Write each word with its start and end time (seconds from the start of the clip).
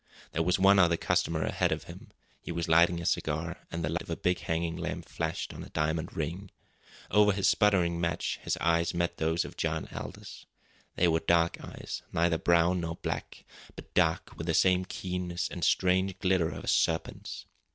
There 0.31 0.41
was 0.41 0.57
one 0.57 0.79
other 0.79 0.97
customer 0.97 1.43
ahead 1.45 1.71
of 1.71 1.83
him. 1.83 2.09
He 2.41 2.51
was 2.51 2.67
lighting 2.67 2.99
a 2.99 3.05
cigar, 3.05 3.59
and 3.69 3.83
the 3.85 3.89
light 3.89 4.01
of 4.01 4.09
a 4.09 4.15
big 4.17 4.39
hanging 4.39 4.75
lamp 4.75 5.07
flashed 5.07 5.53
on 5.53 5.63
a 5.63 5.69
diamond 5.69 6.17
ring. 6.17 6.49
Over 7.11 7.33
his 7.33 7.47
sputtering 7.47 8.01
match 8.01 8.39
his 8.41 8.57
eyes 8.57 8.95
met 8.95 9.17
those 9.17 9.45
of 9.45 9.57
John 9.57 9.87
Aldous. 9.91 10.47
They 10.95 11.07
were 11.07 11.19
dark 11.19 11.61
eyes, 11.63 12.01
neither 12.11 12.39
brown 12.39 12.79
nor 12.79 12.95
black, 12.95 13.45
but 13.75 13.93
dark, 13.93 14.33
with 14.35 14.47
the 14.47 14.85
keenness 14.89 15.47
and 15.49 15.63
strange 15.63 16.17
glitter 16.17 16.49
of 16.49 16.63
a 16.63 16.67
serpent's. 16.67 17.45